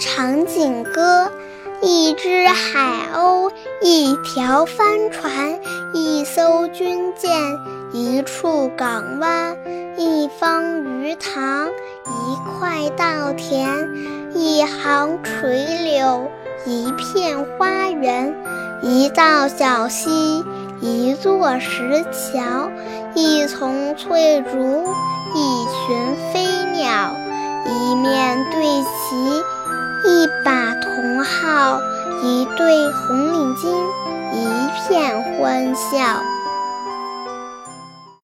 [0.00, 1.30] 长颈歌》：
[1.86, 3.52] 一只海鸥，
[3.82, 5.60] 一条帆船，
[5.92, 7.30] 一艘军舰，
[7.92, 9.58] 一处港湾，
[9.98, 13.90] 一方鱼塘，一块稻田，
[14.34, 16.30] 一行垂柳，
[16.64, 18.34] 一片花园，
[18.82, 20.42] 一道小溪，
[20.80, 22.70] 一座石桥，
[23.14, 24.88] 一丛翠竹，
[25.34, 25.49] 一
[31.22, 31.80] 号，
[32.22, 33.68] 一对红领巾，
[34.32, 36.22] 一片欢笑。